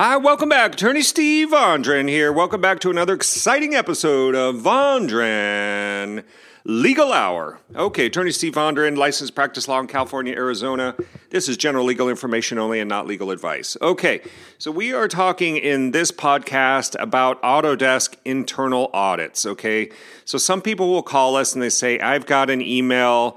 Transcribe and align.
Hi, 0.00 0.16
welcome 0.16 0.48
back. 0.48 0.74
Attorney 0.74 1.02
Steve 1.02 1.48
Vondran 1.48 2.08
here. 2.08 2.32
Welcome 2.32 2.60
back 2.60 2.78
to 2.82 2.90
another 2.90 3.14
exciting 3.14 3.74
episode 3.74 4.36
of 4.36 4.54
Vondran 4.54 6.22
Legal 6.62 7.12
Hour. 7.12 7.58
Okay, 7.74 8.06
Attorney 8.06 8.30
Steve 8.30 8.52
Vondran, 8.52 8.96
licensed 8.96 9.34
practice 9.34 9.66
law 9.66 9.80
in 9.80 9.88
California, 9.88 10.32
Arizona. 10.34 10.94
This 11.30 11.48
is 11.48 11.56
general 11.56 11.84
legal 11.84 12.08
information 12.08 12.58
only 12.58 12.78
and 12.78 12.88
not 12.88 13.08
legal 13.08 13.32
advice. 13.32 13.76
Okay, 13.82 14.20
so 14.56 14.70
we 14.70 14.92
are 14.92 15.08
talking 15.08 15.56
in 15.56 15.90
this 15.90 16.12
podcast 16.12 16.94
about 17.02 17.42
Autodesk 17.42 18.14
internal 18.24 18.90
audits. 18.92 19.44
Okay, 19.44 19.90
so 20.24 20.38
some 20.38 20.62
people 20.62 20.90
will 20.90 21.02
call 21.02 21.34
us 21.34 21.54
and 21.54 21.62
they 21.62 21.70
say, 21.70 21.98
I've 21.98 22.24
got 22.24 22.50
an 22.50 22.62
email 22.62 23.36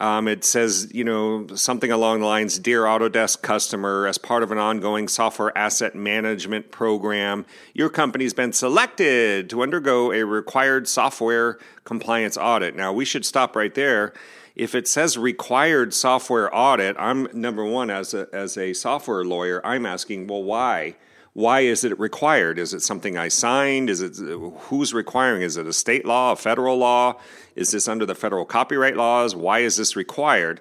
um, 0.00 0.26
it 0.26 0.44
says, 0.44 0.88
you 0.92 1.04
know, 1.04 1.46
something 1.54 1.92
along 1.92 2.20
the 2.20 2.26
lines 2.26 2.58
Dear 2.58 2.82
Autodesk 2.82 3.42
customer, 3.42 4.06
as 4.06 4.18
part 4.18 4.42
of 4.42 4.50
an 4.50 4.58
ongoing 4.58 5.06
software 5.06 5.56
asset 5.56 5.94
management 5.94 6.70
program, 6.70 7.46
your 7.74 7.88
company's 7.88 8.34
been 8.34 8.52
selected 8.52 9.48
to 9.50 9.62
undergo 9.62 10.12
a 10.12 10.24
required 10.24 10.88
software 10.88 11.58
compliance 11.84 12.36
audit. 12.36 12.74
Now, 12.74 12.92
we 12.92 13.04
should 13.04 13.24
stop 13.24 13.54
right 13.54 13.74
there. 13.74 14.12
If 14.56 14.74
it 14.74 14.86
says 14.86 15.16
required 15.16 15.94
software 15.94 16.54
audit, 16.54 16.96
I'm 16.98 17.28
number 17.32 17.64
one, 17.64 17.90
as 17.90 18.14
a, 18.14 18.28
as 18.32 18.56
a 18.56 18.72
software 18.72 19.24
lawyer, 19.24 19.60
I'm 19.64 19.86
asking, 19.86 20.26
well, 20.26 20.42
why? 20.42 20.96
Why 21.34 21.60
is 21.60 21.82
it 21.82 21.98
required? 21.98 22.60
Is 22.60 22.72
it 22.72 22.80
something 22.80 23.18
I 23.18 23.26
signed? 23.26 23.90
Is 23.90 24.00
it 24.00 24.16
who's 24.16 24.94
requiring? 24.94 25.42
Is 25.42 25.56
it 25.56 25.66
a 25.66 25.72
state 25.72 26.06
law, 26.06 26.32
a 26.32 26.36
federal 26.36 26.78
law? 26.78 27.20
Is 27.56 27.72
this 27.72 27.88
under 27.88 28.06
the 28.06 28.14
federal 28.14 28.44
copyright 28.44 28.96
laws? 28.96 29.34
Why 29.34 29.58
is 29.58 29.76
this 29.76 29.96
required? 29.96 30.60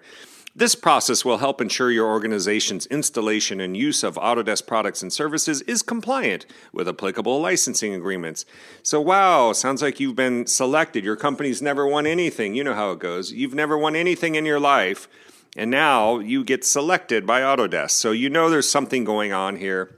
This 0.55 0.73
process 0.73 1.23
will 1.23 1.37
help 1.37 1.61
ensure 1.61 1.91
your 1.91 2.07
organization's 2.07 2.87
installation 2.87 3.59
and 3.59 3.77
use 3.77 4.03
of 4.03 4.15
Autodesk 4.15 4.65
products 4.67 5.01
and 5.01 5.13
services 5.13 5.61
is 5.61 5.81
compliant 5.81 6.47
with 6.71 6.87
applicable 6.87 7.39
licensing 7.41 7.93
agreements. 7.93 8.45
So, 8.81 8.99
wow, 9.01 9.53
sounds 9.53 9.81
like 9.81 9.99
you've 9.99 10.15
been 10.15 10.45
selected. 10.45 11.03
Your 11.03 11.15
company's 11.15 11.61
never 11.61 11.87
won 11.87 12.05
anything. 12.05 12.53
You 12.55 12.63
know 12.63 12.75
how 12.75 12.91
it 12.91 12.99
goes. 12.99 13.31
You've 13.31 13.55
never 13.55 13.77
won 13.77 13.95
anything 13.95 14.35
in 14.35 14.45
your 14.45 14.59
life, 14.59 15.07
and 15.55 15.71
now 15.71 16.19
you 16.19 16.43
get 16.43 16.63
selected 16.63 17.25
by 17.25 17.41
Autodesk. 17.41 17.91
So, 17.91 18.11
you 18.11 18.29
know 18.29 18.51
there's 18.51 18.69
something 18.69 19.03
going 19.03 19.33
on 19.33 19.55
here 19.55 19.95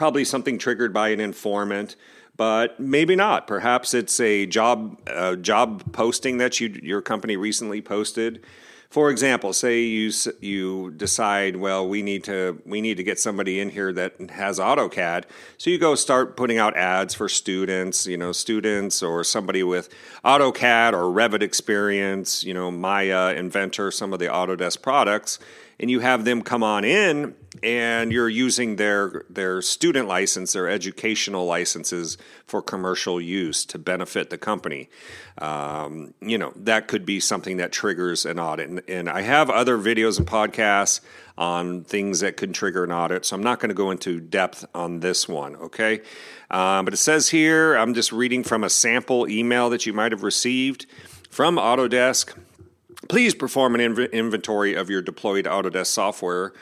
probably 0.00 0.24
something 0.24 0.56
triggered 0.56 0.94
by 0.94 1.10
an 1.10 1.20
informant 1.20 1.94
but 2.34 2.80
maybe 2.80 3.14
not. 3.14 3.46
Perhaps 3.46 3.92
it's 3.92 4.18
a 4.18 4.46
job 4.46 4.98
job 5.42 5.92
posting 5.92 6.38
that 6.38 6.58
you 6.58 6.68
your 6.82 7.02
company 7.02 7.36
recently 7.36 7.82
posted. 7.82 8.42
For 8.88 9.10
example, 9.10 9.52
say 9.52 9.82
you 9.82 10.10
you 10.40 10.92
decide, 10.92 11.56
well, 11.56 11.86
we 11.86 12.00
need 12.00 12.24
to 12.24 12.62
we 12.64 12.80
need 12.80 12.96
to 12.96 13.02
get 13.02 13.20
somebody 13.20 13.60
in 13.60 13.68
here 13.68 13.92
that 13.92 14.18
has 14.30 14.58
AutoCAD. 14.58 15.24
So 15.58 15.68
you 15.68 15.76
go 15.76 15.94
start 15.94 16.34
putting 16.34 16.56
out 16.56 16.74
ads 16.78 17.12
for 17.12 17.28
students, 17.28 18.06
you 18.06 18.16
know, 18.16 18.32
students 18.32 19.02
or 19.02 19.22
somebody 19.22 19.62
with 19.62 19.90
AutoCAD 20.24 20.94
or 20.94 21.12
Revit 21.12 21.42
experience, 21.42 22.42
you 22.42 22.54
know, 22.54 22.70
Maya, 22.70 23.34
Inventor, 23.34 23.90
some 23.90 24.14
of 24.14 24.18
the 24.18 24.28
Autodesk 24.28 24.80
products 24.80 25.38
and 25.80 25.90
you 25.90 26.00
have 26.00 26.24
them 26.24 26.42
come 26.42 26.62
on 26.62 26.84
in 26.84 27.34
and 27.62 28.12
you're 28.12 28.28
using 28.28 28.76
their 28.76 29.24
their 29.28 29.62
student 29.62 30.08
license 30.08 30.52
their 30.52 30.68
educational 30.68 31.46
licenses 31.46 32.16
for 32.46 32.62
commercial 32.62 33.20
use 33.20 33.64
to 33.64 33.78
benefit 33.78 34.30
the 34.30 34.38
company. 34.38 34.88
Um, 35.38 36.14
you 36.20 36.38
know 36.38 36.52
that 36.56 36.88
could 36.88 37.04
be 37.04 37.20
something 37.20 37.58
that 37.58 37.72
triggers 37.72 38.24
an 38.26 38.38
audit. 38.38 38.68
And, 38.68 38.82
and 38.88 39.08
i 39.08 39.22
have 39.22 39.48
other 39.50 39.78
videos 39.78 40.18
and 40.18 40.26
podcasts 40.26 41.00
on 41.38 41.84
things 41.84 42.20
that 42.20 42.36
could 42.36 42.54
trigger 42.54 42.84
an 42.84 42.92
audit 42.92 43.24
so 43.24 43.36
i'm 43.36 43.42
not 43.42 43.60
going 43.60 43.70
to 43.70 43.74
go 43.74 43.90
into 43.90 44.20
depth 44.20 44.66
on 44.74 45.00
this 45.00 45.28
one 45.28 45.56
okay? 45.56 46.00
Um, 46.50 46.84
but 46.84 46.94
it 46.94 46.98
says 46.98 47.28
here 47.28 47.76
i'm 47.76 47.94
just 47.94 48.12
reading 48.12 48.42
from 48.44 48.64
a 48.64 48.70
sample 48.70 49.28
email 49.28 49.70
that 49.70 49.86
you 49.86 49.92
might 49.92 50.12
have 50.12 50.22
received 50.22 50.86
from 51.30 51.56
autodesk 51.56 52.34
Please 53.10 53.34
perform 53.34 53.74
an 53.74 53.80
inv- 53.80 54.12
inventory 54.12 54.74
of 54.74 54.88
your 54.88 55.02
deployed 55.02 55.44
Autodesk 55.44 55.88
software 55.88 56.52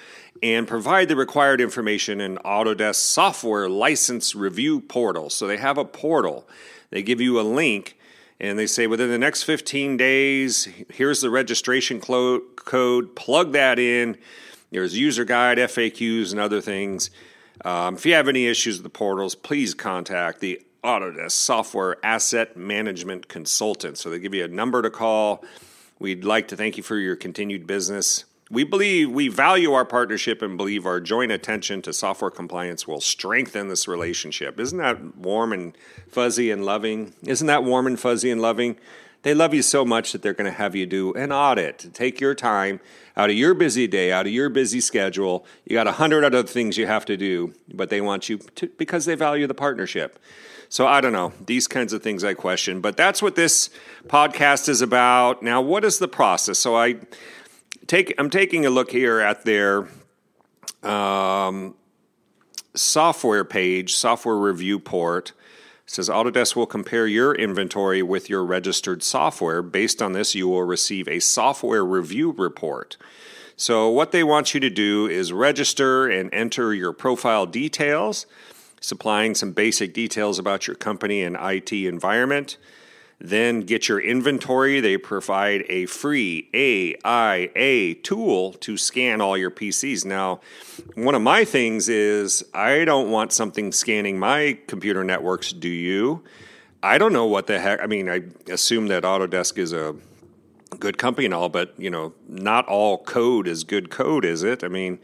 and 0.43 0.67
provide 0.67 1.09
the 1.09 1.15
required 1.15 1.61
information 1.61 2.23
in 2.23 2.39
Autodesk 2.39 2.95
Software 2.95 3.69
License 3.69 4.35
Review 4.35 4.81
Portal. 4.81 5.29
So 5.29 5.47
they 5.47 5.59
have 5.59 5.77
a 5.77 5.85
portal. 5.85 6.49
They 6.89 7.03
give 7.03 7.21
you 7.21 7.39
a 7.39 7.43
link 7.43 7.99
and 8.41 8.59
they 8.59 8.67
say 8.67 8.87
within 8.87 9.11
the 9.11 9.19
next 9.19 9.43
15 9.43 9.99
days, 9.99 10.67
here's 10.89 11.21
the 11.21 11.29
registration 11.29 12.01
clo- 12.01 12.41
code, 12.57 13.15
plug 13.15 13.53
that 13.53 13.79
in. 13.79 14.17
There's 14.71 14.97
user 14.97 15.27
guide, 15.27 15.59
FAQs, 15.59 16.31
and 16.31 16.41
other 16.41 16.63
things. 16.63 17.11
Um, 17.63 17.97
if 17.97 18.07
you 18.07 18.15
have 18.15 18.27
any 18.27 18.47
issues 18.47 18.77
with 18.77 18.85
the 18.85 18.89
portals, 18.89 19.35
please 19.35 19.75
contact 19.75 20.41
the 20.41 20.63
Autodesk 20.83 21.33
Software 21.33 21.99
Asset 22.03 22.57
Management 22.57 23.29
Consultant. 23.29 23.99
So 23.99 24.09
they 24.09 24.19
give 24.19 24.33
you 24.33 24.47
a 24.47 24.49
number 24.49 24.81
to 24.81 24.89
call 24.89 25.45
We'd 25.99 26.25
like 26.25 26.49
to 26.49 26.57
thank 26.57 26.77
you 26.77 26.83
for 26.83 26.97
your 26.97 27.17
continued 27.17 27.67
business. 27.67 28.25
We 28.51 28.65
believe 28.65 29.11
we 29.11 29.29
value 29.29 29.73
our 29.73 29.85
partnership 29.85 30.41
and 30.41 30.57
believe 30.57 30.87
our 30.87 31.01
joint 31.01 31.33
attention 31.33 31.83
to 31.83 31.93
software 31.93 32.31
compliance 32.31 32.87
will 32.87 33.01
strengthen 33.01 33.69
this 33.69 33.87
relationship. 33.87 34.59
Isn't 34.59 34.79
that 34.79 35.17
warm 35.17 35.53
and 35.53 35.77
fuzzy 36.09 36.51
and 36.51 36.65
loving? 36.65 37.15
Isn't 37.25 37.49
that 37.49 37.65
warm 37.65 37.87
and 37.87 37.99
fuzzy 37.99 38.31
and 38.31 38.41
loving? 38.41 38.77
They 39.23 39.35
love 39.35 39.53
you 39.53 39.63
so 39.63 39.85
much 39.85 40.13
that 40.13 40.23
they're 40.23 40.33
going 40.33 40.51
to 40.51 40.57
have 40.57 40.77
you 40.77 40.87
do 40.87 41.13
an 41.15 41.33
audit. 41.33 41.91
Take 41.93 42.21
your 42.21 42.35
time 42.35 42.81
out 43.17 43.31
of 43.31 43.37
your 43.37 43.53
busy 43.53 43.89
day, 43.89 44.13
out 44.13 44.27
of 44.27 44.33
your 44.33 44.49
busy 44.49 44.81
schedule. 44.81 45.45
You 45.67 45.75
got 45.75 45.89
a 45.89 45.93
hundred 45.93 46.25
other 46.25 46.45
things 46.45 46.79
you 46.79 46.87
have 46.87 47.05
to 47.07 47.17
do, 47.17 47.53
but 47.75 47.91
they 47.91 48.01
want 48.01 48.29
you 48.29 48.39
to 48.55 48.69
because 48.79 49.05
they 49.05 49.17
value 49.17 49.49
the 49.49 49.55
partnership. 49.55 50.21
So 50.69 50.87
I 50.87 51.01
don't 51.01 51.13
know. 51.13 51.33
These 51.47 51.67
kinds 51.67 51.93
of 51.93 52.03
things 52.03 52.25
I 52.25 52.35
question, 52.35 52.81
but 52.81 52.97
that's 52.97 53.23
what 53.23 53.37
this 53.37 53.71
podcast 54.07 54.69
is 54.69 54.83
about. 54.83 55.43
Now, 55.43 55.63
what 55.63 55.85
is 55.85 55.99
the 55.99 56.09
process? 56.09 56.59
So 56.59 56.77
I 56.77 56.97
take 57.87 58.15
I'm 58.19 58.31
taking 58.31 58.67
a 58.67 58.71
look 58.71 58.91
here 58.91 59.21
at 59.21 59.45
their 59.45 59.89
um, 60.83 61.75
software 62.75 63.45
page, 63.45 63.95
software 63.95 64.37
review 64.37 64.79
port. 64.79 65.33
It 65.85 65.91
says 65.93 66.11
Autodesk 66.11 66.55
will 66.55 66.67
compare 66.67 67.07
your 67.07 67.35
inventory 67.35 68.03
with 68.03 68.29
your 68.29 68.45
registered 68.45 69.03
software. 69.03 69.63
Based 69.63 70.03
on 70.03 70.13
this, 70.13 70.35
you 70.35 70.49
will 70.49 70.65
receive 70.65 71.09
a 71.09 71.19
software 71.19 71.85
review 71.85 72.33
report. 72.37 72.99
So, 73.57 73.89
what 73.89 74.13
they 74.13 74.23
want 74.23 74.53
you 74.53 74.61
to 74.61 74.71
do 74.71 75.07
is 75.07 75.33
register 75.33 76.07
and 76.07 76.33
enter 76.33 76.75
your 76.75 76.93
profile 76.93 77.47
details 77.47 78.27
supplying 78.81 79.35
some 79.35 79.53
basic 79.53 79.93
details 79.93 80.39
about 80.39 80.67
your 80.67 80.77
company 80.77 81.23
and 81.23 81.37
IT 81.39 81.73
environment. 81.73 82.57
Then 83.21 83.63
get 83.63 83.89
your 83.89 83.99
inventory. 83.99 84.81
They 84.81 84.97
provide 84.97 85.65
a 85.69 85.87
free 85.87 86.49
AIA 86.55 87.95
tool 87.97 88.53
to 88.55 88.77
scan 88.77 89.21
all 89.21 89.37
your 89.37 89.51
PCs. 89.51 90.05
Now, 90.05 90.41
one 90.95 91.17
of 91.17 91.23
my 91.23 91.45
things 91.45 91.89
is 91.89 92.45
I 92.55 92.85
don't 92.85 93.11
want 93.11 93.33
something 93.33 93.73
scanning 93.73 94.19
my 94.19 94.59
computer 94.69 95.03
networks. 95.03 95.53
Do 95.53 95.69
you? 95.69 96.23
I 96.81 96.99
don't 96.99 97.13
know 97.13 97.27
what 97.27 97.49
the 97.49 97.59
heck. 97.59 97.83
I 97.83 97.87
mean, 97.87 98.09
I 98.09 98.23
assume 98.49 98.87
that 98.89 99.03
Autodesk 99.03 99.59
is 99.59 99.73
a 99.73 99.97
good 100.77 100.99
company 100.99 101.25
and 101.25 101.35
all, 101.35 101.49
but 101.49 101.75
you 101.79 101.91
know, 101.91 102.15
not 102.29 102.67
all 102.67 102.99
code 102.99 103.49
is 103.49 103.65
good 103.65 103.91
code, 103.91 104.25
is 104.25 104.43
it? 104.43 104.63
I 104.63 104.69
mean, 104.69 104.99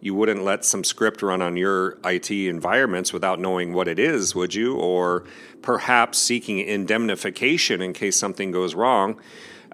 you 0.00 0.14
wouldn't 0.14 0.44
let 0.44 0.64
some 0.64 0.84
script 0.84 1.22
run 1.22 1.42
on 1.42 1.56
your 1.56 1.98
IT 2.04 2.30
environments 2.30 3.12
without 3.12 3.40
knowing 3.40 3.72
what 3.72 3.88
it 3.88 3.98
is, 3.98 4.34
would 4.34 4.54
you? 4.54 4.76
Or 4.76 5.24
perhaps 5.62 6.18
seeking 6.18 6.60
indemnification 6.60 7.82
in 7.82 7.92
case 7.92 8.16
something 8.16 8.52
goes 8.52 8.74
wrong. 8.74 9.20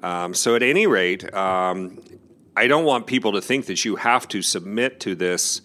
Um, 0.03 0.35
so, 0.35 0.55
at 0.55 0.63
any 0.63 0.87
rate, 0.87 1.33
um, 1.35 1.99
I 2.57 2.67
don't 2.67 2.85
want 2.85 3.07
people 3.07 3.33
to 3.33 3.41
think 3.41 3.67
that 3.67 3.85
you 3.85 3.97
have 3.97 4.29
to 4.29 4.43
submit 4.43 5.01
to 5.01 5.15
this. 5.15 5.61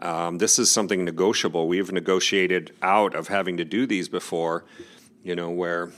Um, 0.00 0.38
this 0.38 0.58
is 0.58 0.70
something 0.70 1.04
negotiable. 1.04 1.68
We've 1.68 1.92
negotiated 1.92 2.74
out 2.82 3.14
of 3.14 3.28
having 3.28 3.58
to 3.58 3.64
do 3.64 3.86
these 3.86 4.08
before, 4.08 4.64
you 5.22 5.36
know, 5.36 5.50
where 5.50 5.92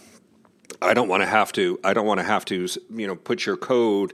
I 0.82 0.94
don't 0.94 1.08
want 1.08 1.22
to 1.22 1.28
have 1.28 1.52
to. 1.52 1.78
I 1.84 1.94
don't 1.94 2.06
want 2.06 2.20
to 2.20 2.24
have 2.24 2.44
to, 2.46 2.68
you 2.90 3.06
know, 3.06 3.16
put 3.16 3.46
your 3.46 3.56
code 3.56 4.12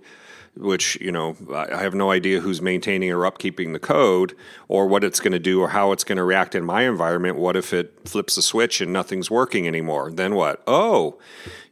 which 0.59 1.00
you 1.00 1.12
know 1.12 1.37
I 1.55 1.82
have 1.82 1.94
no 1.94 2.11
idea 2.11 2.41
who's 2.41 2.61
maintaining 2.61 3.11
or 3.12 3.20
upkeeping 3.20 3.73
the 3.73 3.79
code 3.79 4.35
or 4.67 4.87
what 4.87 5.05
it's 5.05 5.20
going 5.20 5.32
to 5.32 5.38
do 5.38 5.61
or 5.61 5.69
how 5.69 5.93
it's 5.93 6.05
going 6.05 6.17
to 6.17 6.25
react 6.25 6.55
in 6.55 6.65
my 6.65 6.82
environment. 6.82 7.37
What 7.37 7.56
if 7.56 7.73
it 7.73 7.94
flips 8.05 8.37
a 8.37 8.43
switch 8.43 8.81
and 8.81 8.93
nothing's 8.93 9.31
working 9.31 9.67
anymore? 9.67 10.11
Then 10.11 10.35
what? 10.35 10.62
Oh, 10.67 11.19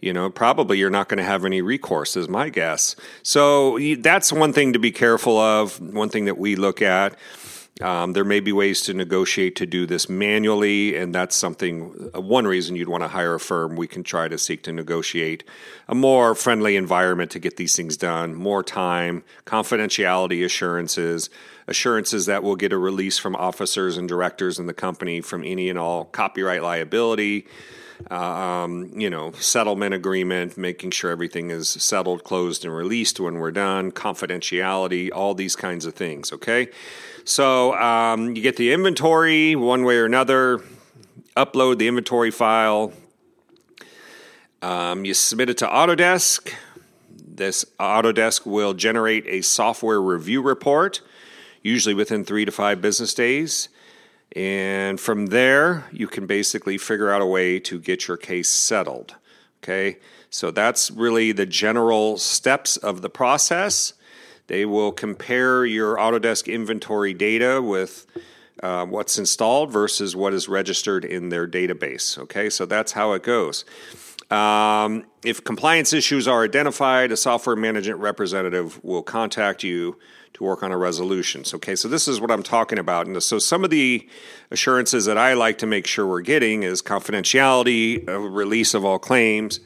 you 0.00 0.12
know, 0.12 0.30
probably 0.30 0.78
you're 0.78 0.90
not 0.90 1.08
going 1.08 1.18
to 1.18 1.24
have 1.24 1.44
any 1.44 1.62
recourse, 1.62 2.16
is 2.16 2.28
my 2.28 2.48
guess. 2.48 2.94
So 3.22 3.78
that's 3.98 4.32
one 4.32 4.52
thing 4.52 4.72
to 4.72 4.78
be 4.78 4.92
careful 4.92 5.38
of. 5.38 5.80
One 5.80 6.08
thing 6.08 6.26
that 6.26 6.38
we 6.38 6.56
look 6.56 6.80
at. 6.80 7.16
Um, 7.82 8.14
there 8.14 8.24
may 8.24 8.40
be 8.40 8.52
ways 8.52 8.80
to 8.82 8.94
negotiate 8.94 9.54
to 9.56 9.66
do 9.66 9.84
this 9.84 10.08
manually, 10.08 10.96
and 10.96 11.14
that's 11.14 11.36
something, 11.36 12.10
uh, 12.14 12.22
one 12.22 12.46
reason 12.46 12.74
you'd 12.74 12.88
want 12.88 13.02
to 13.02 13.08
hire 13.08 13.34
a 13.34 13.40
firm. 13.40 13.76
We 13.76 13.86
can 13.86 14.02
try 14.02 14.28
to 14.28 14.38
seek 14.38 14.62
to 14.62 14.72
negotiate 14.72 15.44
a 15.86 15.94
more 15.94 16.34
friendly 16.34 16.76
environment 16.76 17.30
to 17.32 17.38
get 17.38 17.58
these 17.58 17.76
things 17.76 17.98
done, 17.98 18.34
more 18.34 18.62
time, 18.62 19.24
confidentiality 19.44 20.42
assurances, 20.42 21.28
assurances 21.66 22.24
that 22.24 22.42
we'll 22.42 22.56
get 22.56 22.72
a 22.72 22.78
release 22.78 23.18
from 23.18 23.36
officers 23.36 23.98
and 23.98 24.08
directors 24.08 24.58
in 24.58 24.66
the 24.66 24.74
company 24.74 25.20
from 25.20 25.44
any 25.44 25.68
and 25.68 25.78
all 25.78 26.06
copyright 26.06 26.62
liability. 26.62 27.46
Um, 28.10 28.90
you 28.94 29.08
know, 29.08 29.32
settlement 29.32 29.94
agreement, 29.94 30.58
making 30.58 30.90
sure 30.90 31.10
everything 31.10 31.50
is 31.50 31.68
settled, 31.68 32.24
closed, 32.24 32.64
and 32.64 32.74
released 32.74 33.18
when 33.18 33.36
we're 33.36 33.50
done, 33.50 33.90
confidentiality, 33.90 35.10
all 35.12 35.34
these 35.34 35.56
kinds 35.56 35.86
of 35.86 35.94
things, 35.94 36.32
okay? 36.32 36.68
So 37.24 37.74
um, 37.74 38.36
you 38.36 38.42
get 38.42 38.56
the 38.56 38.72
inventory 38.72 39.56
one 39.56 39.84
way 39.84 39.96
or 39.96 40.04
another, 40.04 40.60
upload 41.36 41.78
the 41.78 41.88
inventory 41.88 42.30
file. 42.30 42.92
Um, 44.62 45.04
you 45.04 45.14
submit 45.14 45.50
it 45.50 45.58
to 45.58 45.66
Autodesk. 45.66 46.52
This 47.10 47.64
Autodesk 47.80 48.46
will 48.46 48.74
generate 48.74 49.26
a 49.26 49.42
software 49.42 50.00
review 50.00 50.42
report, 50.42 51.00
usually 51.62 51.94
within 51.94 52.24
three 52.24 52.44
to 52.44 52.52
five 52.52 52.80
business 52.80 53.14
days. 53.14 53.68
And 54.34 55.00
from 55.00 55.26
there, 55.26 55.84
you 55.92 56.08
can 56.08 56.26
basically 56.26 56.78
figure 56.78 57.10
out 57.10 57.22
a 57.22 57.26
way 57.26 57.58
to 57.60 57.78
get 57.78 58.08
your 58.08 58.16
case 58.16 58.48
settled. 58.48 59.14
Okay, 59.62 59.98
so 60.30 60.50
that's 60.50 60.90
really 60.90 61.32
the 61.32 61.46
general 61.46 62.18
steps 62.18 62.76
of 62.76 63.02
the 63.02 63.10
process. 63.10 63.94
They 64.46 64.64
will 64.64 64.92
compare 64.92 65.64
your 65.64 65.96
Autodesk 65.96 66.52
inventory 66.52 67.14
data 67.14 67.60
with 67.60 68.06
uh, 68.62 68.86
what's 68.86 69.18
installed 69.18 69.72
versus 69.72 70.14
what 70.14 70.32
is 70.32 70.48
registered 70.48 71.04
in 71.04 71.30
their 71.30 71.46
database. 71.46 72.18
Okay, 72.18 72.48
so 72.48 72.64
that's 72.64 72.92
how 72.92 73.12
it 73.12 73.22
goes. 73.22 73.64
Um, 74.30 75.04
if 75.24 75.44
compliance 75.44 75.92
issues 75.92 76.26
are 76.26 76.42
identified, 76.42 77.12
a 77.12 77.16
software 77.16 77.56
management 77.56 78.00
representative 78.00 78.82
will 78.82 79.02
contact 79.02 79.62
you 79.62 79.98
to 80.32 80.44
work 80.44 80.62
on 80.62 80.72
a 80.72 80.76
resolution. 80.76 81.44
So, 81.44 81.56
okay, 81.56 81.76
so 81.76 81.88
this 81.88 82.08
is 82.08 82.20
what 82.20 82.30
I'm 82.30 82.42
talking 82.42 82.78
about. 82.78 83.06
And 83.06 83.22
so, 83.22 83.38
some 83.38 83.62
of 83.62 83.70
the 83.70 84.08
assurances 84.50 85.04
that 85.04 85.16
I 85.16 85.34
like 85.34 85.58
to 85.58 85.66
make 85.66 85.86
sure 85.86 86.06
we're 86.06 86.22
getting 86.22 86.64
is 86.64 86.82
confidentiality, 86.82 88.04
release 88.06 88.74
of 88.74 88.84
all 88.84 88.98
claims, 88.98 89.60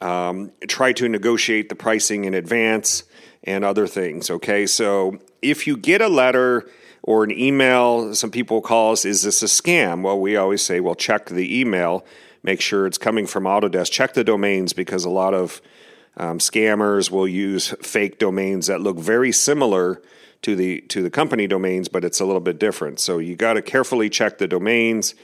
um, 0.00 0.52
try 0.68 0.92
to 0.92 1.08
negotiate 1.08 1.68
the 1.68 1.74
pricing 1.74 2.24
in 2.24 2.34
advance, 2.34 3.02
and 3.44 3.64
other 3.64 3.86
things. 3.86 4.30
Okay, 4.30 4.66
so 4.66 5.18
if 5.42 5.66
you 5.66 5.76
get 5.76 6.00
a 6.00 6.08
letter 6.08 6.68
or 7.02 7.24
an 7.24 7.30
email, 7.30 8.14
some 8.14 8.30
people 8.30 8.60
call 8.60 8.92
us, 8.92 9.04
is 9.04 9.22
this 9.22 9.42
a 9.42 9.46
scam? 9.46 10.02
Well, 10.02 10.20
we 10.20 10.36
always 10.36 10.62
say, 10.62 10.80
well, 10.80 10.94
check 10.94 11.26
the 11.26 11.60
email, 11.60 12.04
make 12.42 12.60
sure 12.60 12.86
it's 12.86 12.98
coming 12.98 13.26
from 13.26 13.44
Autodesk, 13.44 13.90
check 13.90 14.14
the 14.14 14.24
domains 14.24 14.72
because 14.72 15.04
a 15.04 15.10
lot 15.10 15.34
of 15.34 15.60
um, 16.16 16.38
scammers 16.38 17.10
will 17.10 17.28
use 17.28 17.68
fake 17.80 18.18
domains 18.18 18.66
that 18.66 18.80
look 18.80 18.98
very 18.98 19.32
similar 19.32 20.02
to 20.42 20.54
the 20.54 20.80
to 20.82 21.02
the 21.02 21.10
company 21.10 21.46
domains, 21.46 21.88
but 21.88 22.04
it's 22.04 22.20
a 22.20 22.24
little 22.24 22.40
bit 22.40 22.58
different. 22.58 23.00
So 23.00 23.18
you 23.18 23.36
got 23.36 23.54
to 23.54 23.62
carefully 23.62 24.08
check 24.08 24.38
the 24.38 24.48
domains. 24.48 25.14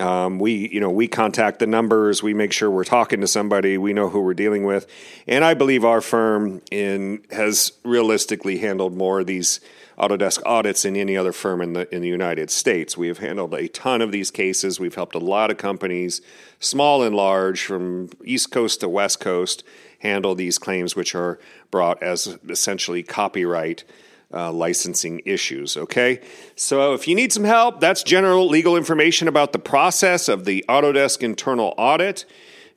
Um, 0.00 0.38
we, 0.38 0.68
you 0.70 0.80
know, 0.80 0.90
we 0.90 1.06
contact 1.06 1.58
the 1.58 1.66
numbers. 1.66 2.22
We 2.22 2.32
make 2.34 2.52
sure 2.52 2.70
we're 2.70 2.84
talking 2.84 3.20
to 3.20 3.26
somebody. 3.26 3.76
We 3.76 3.92
know 3.92 4.08
who 4.08 4.20
we're 4.20 4.34
dealing 4.34 4.64
with, 4.64 4.86
and 5.26 5.44
I 5.44 5.54
believe 5.54 5.84
our 5.84 6.00
firm 6.00 6.62
in 6.70 7.24
has 7.30 7.72
realistically 7.84 8.58
handled 8.58 8.96
more 8.96 9.20
of 9.20 9.26
these 9.26 9.60
Autodesk 9.98 10.40
audits 10.46 10.82
than 10.82 10.96
any 10.96 11.16
other 11.16 11.32
firm 11.32 11.60
in 11.60 11.72
the 11.74 11.92
in 11.94 12.02
the 12.02 12.08
United 12.08 12.50
States. 12.50 12.96
We 12.96 13.08
have 13.08 13.18
handled 13.18 13.54
a 13.54 13.68
ton 13.68 14.00
of 14.00 14.12
these 14.12 14.30
cases. 14.30 14.80
We've 14.80 14.94
helped 14.94 15.14
a 15.14 15.18
lot 15.18 15.50
of 15.50 15.58
companies, 15.58 16.20
small 16.60 17.02
and 17.02 17.14
large, 17.14 17.64
from 17.64 18.08
East 18.24 18.50
Coast 18.50 18.80
to 18.80 18.88
West 18.88 19.20
Coast, 19.20 19.64
handle 19.98 20.34
these 20.34 20.58
claims, 20.58 20.96
which 20.96 21.14
are 21.14 21.38
brought 21.70 22.02
as 22.02 22.38
essentially 22.48 23.02
copyright 23.02 23.84
uh, 24.32 24.50
licensing 24.50 25.20
issues. 25.24 25.76
Okay, 25.76 26.20
so 26.56 26.94
if 26.94 27.06
you 27.06 27.14
need 27.14 27.32
some 27.32 27.44
help, 27.44 27.80
that's 27.80 28.02
general 28.02 28.48
legal 28.48 28.76
information 28.76 29.28
about 29.28 29.52
the 29.52 29.58
process 29.58 30.28
of 30.28 30.44
the 30.44 30.64
Autodesk 30.68 31.22
internal 31.22 31.74
audit. 31.76 32.24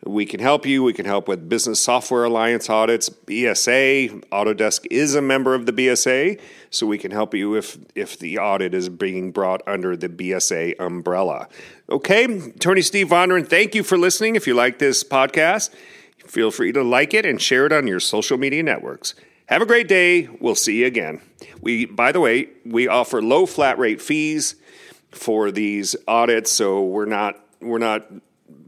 We 0.06 0.28
can 0.28 0.40
help 0.40 0.68
you. 0.68 0.84
We 0.84 0.94
can 0.94 1.06
help 1.06 1.28
with 1.28 1.50
Business 1.50 1.80
Software 1.80 2.26
Alliance 2.26 2.70
audits, 2.70 3.10
BSA. 3.10 4.24
Autodesk 4.30 4.86
is 4.92 5.16
a 5.16 5.22
member 5.22 5.56
of 5.56 5.66
the 5.66 5.74
BSA, 5.74 6.40
so 6.70 6.86
we 6.86 7.00
can 7.00 7.10
help 7.10 7.34
you 7.34 7.56
if 7.56 7.80
if 7.96 8.20
the 8.20 8.38
audit 8.38 8.76
is 8.76 8.88
being 8.88 9.32
brought 9.32 9.64
under 9.68 9.98
the 9.98 10.08
BSA 10.08 10.80
umbrella. 10.80 11.48
Okay, 11.90 12.26
Attorney 12.26 12.84
Steve 12.84 13.10
Vondran, 13.10 13.48
thank 13.48 13.74
you 13.74 13.82
for 13.82 13.98
listening. 13.98 14.36
If 14.36 14.46
you 14.46 14.54
like 14.54 14.78
this 14.78 15.04
podcast, 15.04 15.74
feel 16.20 16.52
free 16.52 16.72
to 16.74 16.84
like 16.84 17.16
it 17.16 17.26
and 17.26 17.42
share 17.42 17.66
it 17.66 17.72
on 17.72 17.88
your 17.88 18.00
social 18.00 18.38
media 18.38 18.62
networks. 18.62 19.16
Have 19.48 19.64
a 19.64 19.66
great 19.66 19.88
day. 19.88 20.28
We'll 20.40 20.56
see 20.56 20.82
you 20.82 20.86
again. 20.86 21.22
We, 21.62 21.86
by 21.86 22.12
the 22.12 22.20
way, 22.20 22.50
we 22.64 22.88
offer 22.88 23.24
low 23.24 23.48
flat 23.48 23.80
rate 23.80 24.02
fees 24.02 24.56
for 25.10 25.50
these 25.50 25.96
audits, 26.08 26.52
so 26.52 26.84
we're 26.84 27.06
not 27.06 27.40
we're 27.60 27.80
not 27.80 28.06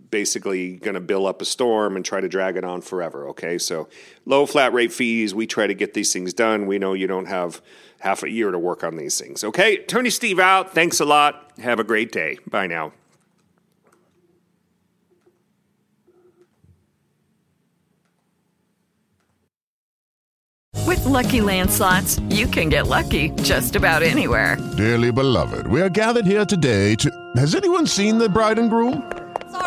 basically 0.10 0.78
going 0.78 0.94
to 0.96 1.00
bill 1.00 1.28
up 1.28 1.42
a 1.42 1.46
storm 1.46 1.96
and 1.96 2.06
try 2.06 2.22
to 2.22 2.28
drag 2.28 2.58
it 2.58 2.64
on 2.64 2.82
forever. 2.82 3.28
Okay, 3.30 3.58
so 3.58 3.88
low 4.26 4.46
flat 4.46 4.74
rate 4.74 4.92
fees. 4.92 5.34
We 5.34 5.48
try 5.48 5.68
to 5.68 5.74
get 5.74 5.94
these 5.94 6.14
things 6.14 6.34
done. 6.34 6.66
We 6.66 6.80
know 6.80 6.94
you 6.94 7.08
don't 7.08 7.28
have 7.28 7.62
half 8.00 8.24
a 8.24 8.30
year 8.30 8.52
to 8.52 8.60
work 8.60 8.84
on 8.84 8.96
these 8.98 9.20
things. 9.20 9.44
Okay, 9.44 9.78
Tony 9.84 10.10
Steve 10.10 10.40
out. 10.40 10.74
Thanks 10.74 11.00
a 11.00 11.06
lot. 11.06 11.52
Have 11.60 11.80
a 11.80 11.84
great 11.84 12.12
day. 12.12 12.38
Bye 12.50 12.68
now. 12.68 12.94
With 20.86 21.04
Lucky 21.06 21.42
Land 21.42 21.70
slots, 21.70 22.18
you 22.30 22.48
can 22.48 22.70
get 22.70 22.88
lucky 22.88 23.32
just 23.42 23.76
about 23.76 24.04
anywhere. 24.04 24.58
Dearly 24.78 25.12
beloved, 25.12 25.68
we 25.68 25.82
are 25.82 25.90
gathered 25.90 26.26
here 26.26 26.46
today 26.46 26.96
to. 26.96 27.12
Has 27.36 27.56
anyone 27.56 27.86
seen 27.86 28.18
the 28.18 28.30
bride 28.30 28.58
and 28.58 28.70
groom? 28.70 29.04